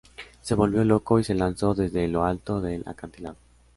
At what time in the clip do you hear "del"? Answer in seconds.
2.59-2.81